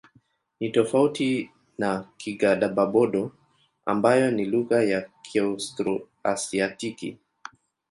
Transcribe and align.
Ni 0.59 0.69
tofauti 0.69 1.51
na 1.77 2.09
Kigadaba-Bodo 2.17 3.31
ambayo 3.85 4.31
ni 4.31 4.45
lugha 4.45 4.83
ya 4.83 5.09
Kiaustro-Asiatiki. 5.21 7.17